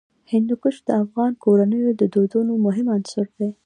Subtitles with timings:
[0.31, 3.49] هندوکش د افغان کورنیو د دودونو مهم عنصر دی.